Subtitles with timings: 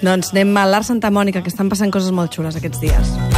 [0.00, 3.29] Doncs anem a l'Art Santa Mònica, que estan passant coses molt xules aquests dies.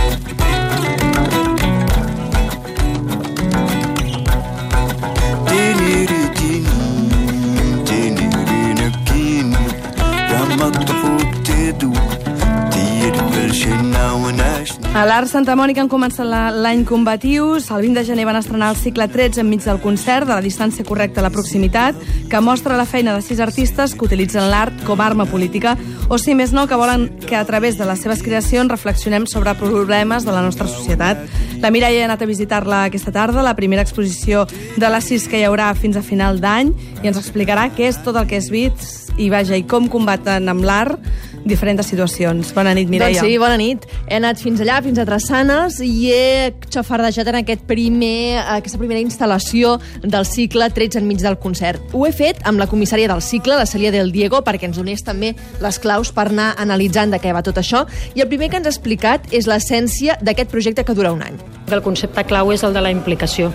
[14.93, 17.71] A l'Art Santa Mònica han començat l'any combatius.
[17.73, 20.85] El 20 de gener van estrenar el cicle 13 enmig del concert, de la distància
[20.85, 21.97] correcta a la proximitat,
[22.29, 25.79] que mostra la feina de sis artistes que utilitzen l'art com a arma política,
[26.13, 29.57] o si més no, que volen que a través de les seves creacions reflexionem sobre
[29.57, 31.25] problemes de la nostra societat.
[31.65, 34.45] La Mireia ha anat a visitar-la aquesta tarda, la primera exposició
[34.77, 38.03] de les sis que hi haurà fins a final d'any, i ens explicarà què és
[38.05, 41.01] tot el que és vist i, vaja, i com combaten amb l'art
[41.45, 42.53] diferents situacions.
[42.55, 43.19] Bona nit, Mireia.
[43.19, 43.87] Doncs sí, bona nit.
[44.07, 49.03] He anat fins allà, fins a Trassanes, i he xafardejat en aquest primer, aquesta primera
[49.03, 51.83] instal·lació del cicle 13 enmig del concert.
[51.93, 55.03] Ho he fet amb la comissària del cicle, la Celia del Diego, perquè ens donés
[55.07, 57.87] també les claus per anar analitzant de què va tot això.
[58.15, 61.39] I el primer que ens ha explicat és l'essència d'aquest projecte que dura un any.
[61.73, 63.51] El concepte clau és el de la implicació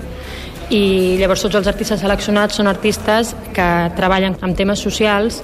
[0.73, 5.41] i llavors tots els artistes seleccionats són artistes que treballen amb temes socials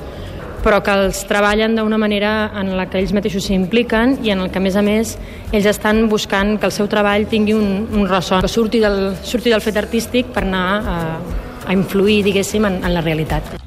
[0.64, 4.52] però que els treballen d'una manera en la que ells mateixos s'impliquen i en el
[4.52, 5.18] que, a més a més,
[5.52, 9.52] ells estan buscant que el seu treball tingui un, un ressò, que surti del, surti
[9.52, 10.98] del fet artístic per anar a,
[11.68, 13.63] a influir, diguéssim, en, en la realitat.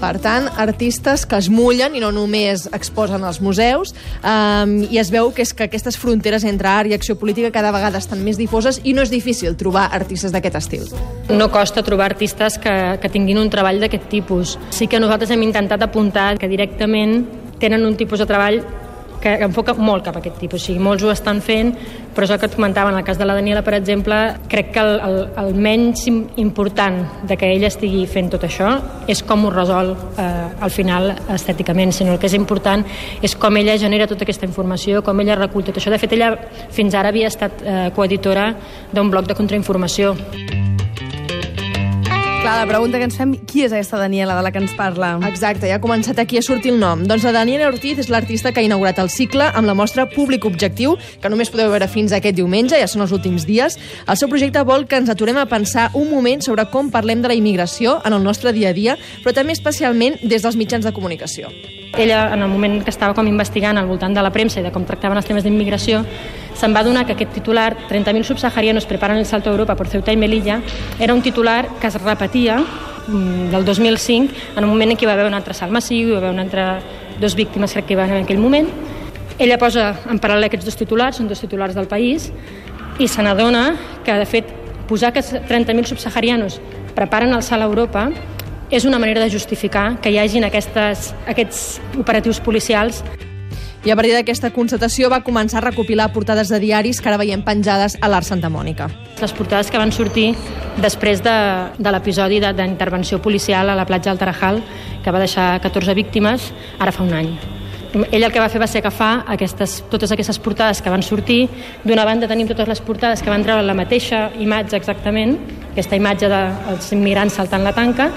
[0.00, 5.12] Per tant, artistes que es mullen i no només exposen als museus, um, i es
[5.14, 8.38] veu que és que aquestes fronteres entre art i acció política cada vegada estan més
[8.40, 10.88] difoses i no és difícil trobar artistes d'aquest estil.
[11.30, 14.58] No costa trobar artistes que, que tinguin un treball d'aquest tipus.
[14.74, 17.22] Sí que nosaltres hem intentat apuntar que directament
[17.58, 18.62] tenen un tipus de treball
[19.22, 20.62] que enfoca molt cap a aquest tipus.
[20.62, 21.72] O sigui, molts ho estan fent,
[22.14, 24.16] però és el que et comentava, en el cas de la Daniela, per exemple,
[24.50, 28.72] crec que el, el, el menys important de que ella estigui fent tot això
[29.08, 30.28] és com ho resol eh,
[30.60, 32.84] al final estèticament, sinó el que és important
[33.22, 35.94] és com ella genera tota aquesta informació, com ella recull tot això.
[35.94, 36.34] De fet, ella
[36.74, 38.52] fins ara havia estat eh, coeditora
[38.92, 40.16] d'un bloc de contrainformació.
[42.48, 45.10] Clar, la pregunta que ens fem, qui és aquesta Daniela de la que ens parla?
[45.28, 47.02] Exacte, ja ha començat aquí a sortir el nom.
[47.04, 50.46] Doncs la Daniela Ortiz és l'artista que ha inaugurat el cicle amb la mostra Públic
[50.48, 53.76] Objectiu, que només podeu veure fins aquest diumenge, ja són els últims dies.
[54.08, 57.28] El seu projecte vol que ens aturem a pensar un moment sobre com parlem de
[57.28, 60.94] la immigració en el nostre dia a dia, però també especialment des dels mitjans de
[60.96, 61.52] comunicació.
[61.98, 64.72] Ella, en el moment que estava com investigant al voltant de la premsa i de
[64.72, 66.00] com tractaven els temes d'immigració,
[66.58, 70.12] se'n va donar que aquest titular, 30.000 subsaharianos preparan el salto a Europa por Ceuta
[70.12, 70.60] i Melilla,
[70.98, 75.10] era un titular que es repetia mm, del 2005, en un moment en què hi
[75.10, 76.64] va haver un altre salt massiu, hi va haver un altre,
[77.22, 78.66] dos víctimes crec que hi va en aquell moment.
[79.38, 82.32] Ella posa en paral·lel aquests dos titulars, són dos titulars del país,
[82.98, 84.50] i se n'adona que, de fet,
[84.90, 86.58] posar que 30.000 subsaharianos
[86.96, 88.08] preparen el salt a Europa
[88.70, 93.04] és una manera de justificar que hi hagin aquestes, aquests operatius policials
[93.84, 97.44] i a partir d'aquesta constatació va començar a recopilar portades de diaris que ara veiem
[97.46, 98.88] penjades a l'Art Santa Mònica.
[99.20, 100.32] Les portades que van sortir
[100.82, 101.36] després de,
[101.78, 104.58] de l'episodi d'intervenció policial a la platja del Tarajal,
[105.04, 107.30] que va deixar 14 víctimes, ara fa un any.
[108.10, 111.46] Ell el que va fer va ser agafar aquestes, totes aquestes portades que van sortir.
[111.86, 115.38] D'una banda tenim totes les portades que van treure la mateixa imatge exactament,
[115.70, 118.10] aquesta imatge dels immigrants saltant la tanca,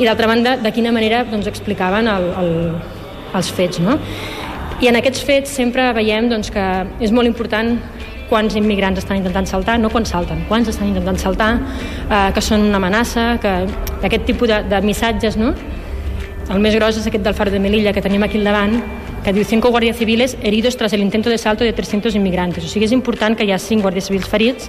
[0.00, 2.52] i d'altra banda, de quina manera doncs, explicaven el, el,
[3.36, 3.78] els fets.
[3.84, 3.98] No?
[4.82, 6.62] I en aquests fets sempre veiem doncs, que
[7.06, 7.76] és molt important
[8.26, 11.52] quants immigrants estan intentant saltar, no quan salten, quants estan intentant saltar,
[12.08, 13.52] eh, que són una amenaça, que
[14.08, 15.52] aquest tipus de, de missatges, no?
[16.50, 18.80] El més gros és aquest del Faro de Melilla que tenim aquí al davant,
[19.22, 22.66] que diu cinco guardias civiles heridos tras el intento de salto de 300 inmigrantes.
[22.66, 24.66] O sigui, és important que hi ha cinc guàrdies civils ferits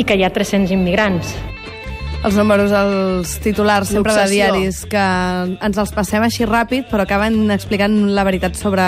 [0.00, 1.36] i que hi ha 300 immigrants
[2.22, 5.02] els números, els titulars sempre de diaris, que
[5.66, 8.84] ens els passem així ràpid, però acaben explicant la veritat sobre,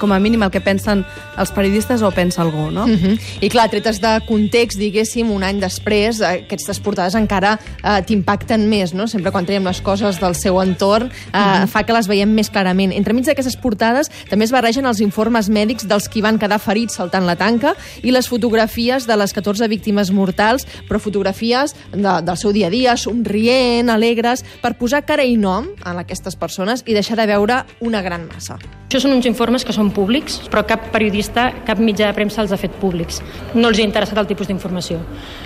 [0.00, 1.02] com a mínim, el que pensen
[1.38, 2.86] els periodistes o pensa algú, no?
[2.86, 2.96] Mhm.
[2.96, 3.18] -huh.
[3.42, 8.94] I clar, tretes de context, diguéssim, un any després, aquestes portades encara eh, t'impacten més,
[8.94, 9.06] no?
[9.06, 11.64] Sempre quan traiem les coses del seu entorn, eh, mhm.
[11.64, 11.66] -huh.
[11.66, 12.92] fa que les veiem més clarament.
[12.92, 17.26] Entremig d'aquestes portades també es barregen els informes mèdics dels qui van quedar ferits saltant
[17.26, 22.52] la tanca i les fotografies de les 14 víctimes mortals, però fotografies de, del seu
[22.52, 26.94] dia a dia dia, somrient, alegres, per posar cara i nom a aquestes persones i
[26.94, 28.58] deixar de veure una gran massa.
[28.88, 32.54] Això són uns informes que són públics, però cap periodista, cap mitjà de premsa els
[32.54, 33.20] ha fet públics.
[33.52, 35.02] No els ha interessat el tipus d'informació.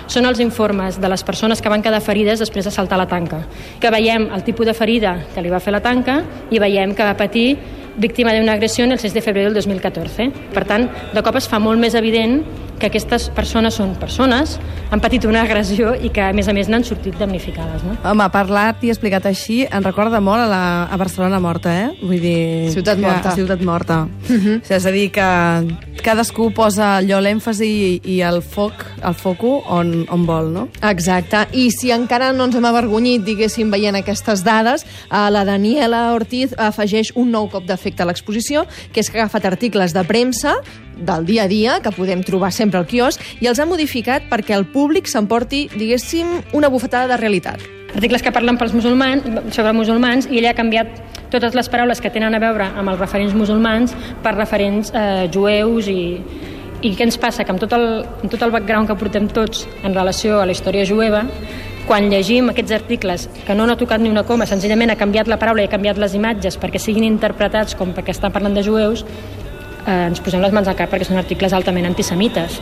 [0.07, 3.41] Són els informes de les persones que van quedar ferides després de saltar la tanca.
[3.83, 6.21] Que veiem el tipus de ferida que li va fer la tanca
[6.51, 7.57] i veiem que va patir
[7.97, 10.31] víctima de una agresión el 6 de febrero del 2014.
[10.53, 12.41] Per tant, de cop es fa molt més evident
[12.79, 14.57] que aquestes persones són persones,
[14.91, 17.83] han patit una agressió i que, a més a més, n'han sortit damnificades.
[17.85, 17.95] No?
[18.09, 21.89] Home, parlat i explicat així em recorda molt a, la, a Barcelona morta, eh?
[22.01, 22.71] Vull dir...
[22.73, 23.35] Ciutat que- morta.
[23.37, 24.01] Ciutat morta.
[24.27, 24.61] Uh -huh.
[24.67, 25.21] És a dir, que
[26.03, 30.65] cadascú posa allò l'èmfasi i, i el foc, el foco on, on vol, no?
[30.83, 36.09] Exacte, i si encara no ens hem avergonyit, diguéssim, veient aquestes dades, eh, la Daniela
[36.13, 40.03] Ortiz afegeix un nou cop d'efecte a l'exposició, que és que ha agafat articles de
[40.03, 40.57] premsa
[40.97, 44.57] del dia a dia, que podem trobar sempre al quiosc, i els ha modificat perquè
[44.59, 47.63] el públic s'emporti, diguéssim, una bufetada de realitat.
[47.93, 52.11] Articles que parlen pels musulmans, sobre musulmans i ella ha canviat totes les paraules que
[52.13, 56.01] tenen a veure amb els referents musulmans per referents eh, jueus i,
[56.83, 57.45] i què ens passa?
[57.45, 60.55] Que amb tot, el, amb tot el background que portem tots en relació a la
[60.55, 61.23] història jueva,
[61.87, 65.39] quan llegim aquests articles que no n'ha tocat ni una coma, senzillament ha canviat la
[65.41, 69.03] paraula i ha canviat les imatges perquè siguin interpretats com perquè estan parlant de jueus,
[69.83, 72.61] eh, ens posem les mans al cap perquè són articles altament antisemites.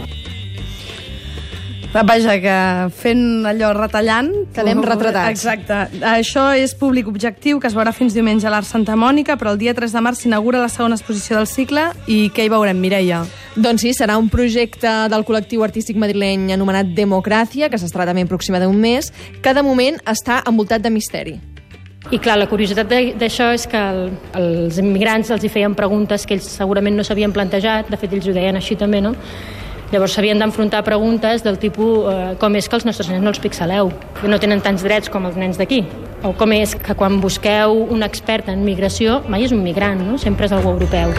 [1.91, 2.55] Vaja, que
[2.95, 4.29] fent allò retallant...
[4.55, 5.27] Quedem retratats.
[5.33, 5.99] Exacte.
[6.07, 9.59] Això és públic objectiu, que es veurà fins diumenge a l'Art Santa Mònica, però el
[9.59, 13.25] dia 3 de març s'inaugura la segona exposició del cicle i què hi veurem, Mireia?
[13.59, 18.63] Doncs sí, serà un projecte del col·lectiu artístic madrileny anomenat Democràcia, que s'estarà també pròxima
[18.63, 19.11] d'un mes,
[19.43, 21.35] que de moment està envoltat de misteri.
[22.11, 24.05] I clar, la curiositat de- d'això és que el,
[24.39, 28.31] els immigrants els hi feien preguntes que ells segurament no s'havien plantejat, de fet ells
[28.31, 29.11] ho deien així també, no?
[29.91, 33.41] Llavors s'havien d'enfrontar preguntes del tipus eh, com és que els nostres nens no els
[33.43, 33.91] pixeleu,
[34.21, 35.83] que no tenen tants drets com els nens d'aquí,
[36.23, 40.15] o com és que quan busqueu un expert en migració mai és un migrant, no?
[40.21, 41.11] sempre és algú europeu.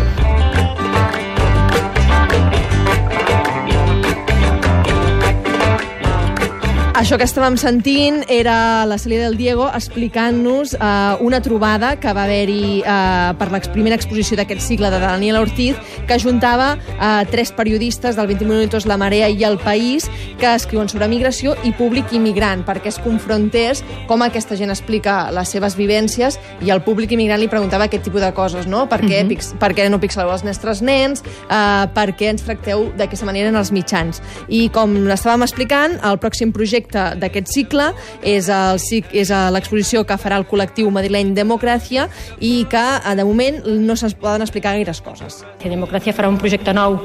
[7.02, 12.22] Això que estàvem sentint era la Celia del Diego explicant-nos eh, una trobada que va
[12.28, 17.50] haver-hi eh, per la primera exposició d'aquest cicle de Daniel Ortiz que juntava eh, tres
[17.50, 20.06] periodistes del 20 Minutos, La Marea i El País
[20.38, 25.50] que escriuen sobre migració i públic immigrant perquè es confrontés com aquesta gent explica les
[25.50, 28.86] seves vivències i el públic immigrant li preguntava aquest tipus de coses, no?
[28.86, 29.58] Per què, uh -huh.
[29.58, 31.24] per què no pixeleu els nostres nens?
[31.50, 34.22] Eh, per què ens tracteu d'aquesta manera en els mitjans?
[34.46, 37.90] I com estàvem explicant, el pròxim projecte d'aquest cicle
[38.22, 38.80] és el
[39.12, 42.08] és l'exposició que farà el col·lectiu madrileny Democràcia
[42.40, 45.44] i que, eh, de moment, no se'ns poden explicar gaires coses.
[45.58, 47.00] Que Democràcia farà un projecte nou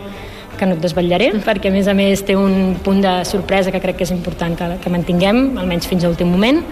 [0.58, 3.80] que no et desvetllaré, perquè a més a més té un punt de sorpresa que
[3.80, 6.64] crec que és important que, que mantinguem, almenys fins a l'últim moment,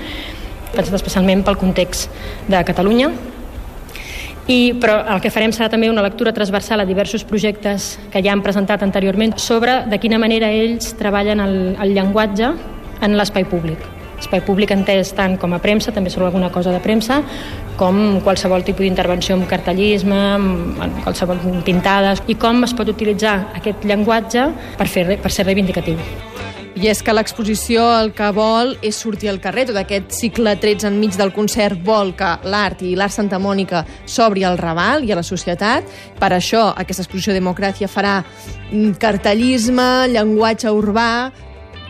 [0.74, 2.10] pensat especialment pel context
[2.50, 3.12] de Catalunya.
[4.46, 8.34] I, però el que farem serà també una lectura transversal a diversos projectes que ja
[8.34, 12.52] han presentat anteriorment sobre de quina manera ells treballen el, el llenguatge
[13.02, 13.80] en l'espai públic.
[14.20, 17.20] Espai públic entès tant com a premsa, també sobre alguna cosa de premsa,
[17.76, 23.36] com qualsevol tipus d'intervenció amb cartellisme, amb amb qualsevol pintades, i com es pot utilitzar
[23.60, 24.48] aquest llenguatge
[24.80, 26.00] per, fer, per ser reivindicatiu.
[26.76, 29.64] I és que l'exposició el que vol és sortir al carrer.
[29.70, 34.44] Tot aquest cicle 13 enmig del concert vol que l'art i l'art Santa Mònica s'obri
[34.44, 35.88] al Raval i a la societat.
[36.20, 41.10] Per això aquesta exposició Democràcia farà mm, cartellisme, llenguatge urbà,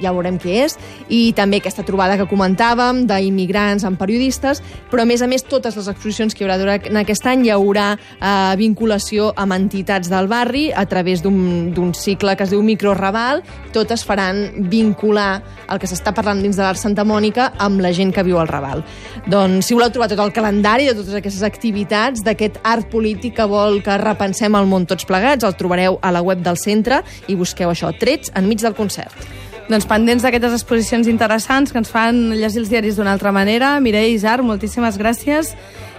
[0.01, 0.77] ja veurem què és,
[1.09, 4.61] i també aquesta trobada que comentàvem d'immigrants amb periodistes,
[4.91, 7.53] però a més a més totes les exposicions que hi haurà durant aquest any hi
[7.53, 13.43] haurà eh, vinculació amb entitats del barri a través d'un cicle que es diu Microraval,
[13.73, 18.13] totes faran vincular el que s'està parlant dins de l'Art Santa Mònica amb la gent
[18.13, 18.83] que viu al Raval.
[19.31, 23.47] Doncs si voleu trobar tot el calendari de totes aquestes activitats, d'aquest art polític que
[23.49, 27.37] vol que repensem el món tots plegats, el trobareu a la web del centre i
[27.39, 29.44] busqueu això, trets enmig del concert.
[29.65, 33.79] Doncs pendents d'aquestes exposicions interessants que ens fan llegir els diaris d'una altra manera.
[33.81, 35.55] Mireia Isar, moltíssimes gràcies.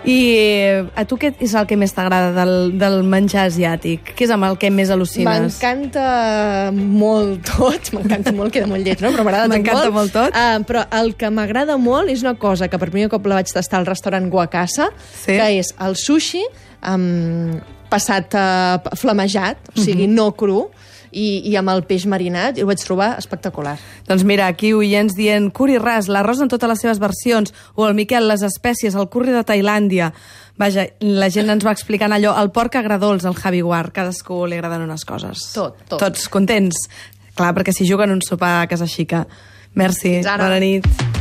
[0.07, 4.13] I eh, a tu què és el que més t'agrada del, del menjar asiàtic?
[4.15, 5.57] Què és amb el que més al·lucines?
[5.59, 9.11] M'encanta molt tot, m'encanta molt, queda molt lleig, no?
[9.11, 10.39] però m'agrada tot M'encanta molt tot.
[10.39, 13.51] Uh, però el que m'agrada molt és una cosa que per primer cop la vaig
[13.51, 14.93] tastar al restaurant Guacasa,
[15.25, 15.35] Sí.
[15.35, 16.45] que és el sushi
[16.87, 17.57] um,
[17.91, 20.15] passat uh, flamejat, o sigui, Mhm.
[20.15, 20.69] no cru,
[21.11, 23.77] i, i amb el peix marinat, i ho vaig trobar espectacular.
[24.09, 27.97] Doncs mira, aquí oients dient curri ras, l'arròs en totes les seves versions, o el
[27.99, 30.13] Miquel, les espècies, el curri de Tailàndia.
[30.57, 34.57] Vaja, la gent ens va explicant allò, el porc agradols, el Javi Guard, cadascú li
[34.57, 35.51] agraden unes coses.
[35.57, 36.01] Tot, tot.
[36.01, 36.87] Tots contents.
[37.37, 39.27] Clar, perquè si juguen un sopar a casa xica.
[39.77, 41.16] Merci, bona nit.